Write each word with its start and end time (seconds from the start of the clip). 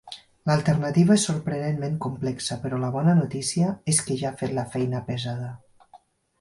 L'alternativa 0.51 1.13
és 1.19 1.25
sorprenentment 1.29 1.99
complexa, 2.07 2.59
però 2.65 2.81
la 2.85 2.91
bona 2.97 3.15
notícia 3.21 3.77
és 3.95 4.03
que 4.09 4.19
ja 4.25 4.33
he 4.35 4.43
fet 4.43 4.59
la 4.59 4.67
feina 4.75 5.07
pesada. 5.15 5.55